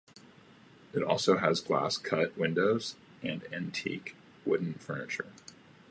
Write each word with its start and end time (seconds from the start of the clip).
It 0.93 1.03
also 1.03 1.37
has 1.37 1.59
glass 1.61 1.99
cut 1.99 2.35
windows 2.35 2.95
and 3.21 3.43
antique 3.53 4.15
wooden 4.47 4.73
furniture. 4.73 5.27